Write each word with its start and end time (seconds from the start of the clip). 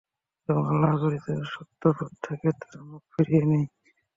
এবং 0.49 0.63
আল্লাহ 0.71 0.91
প্রেরিত 0.99 1.27
সত্যপথ 1.53 2.11
থেকে 2.25 2.47
তারা 2.59 2.79
মুখ 2.89 3.03
ফিরিয়ে 3.13 3.43
নেয়। 3.49 3.67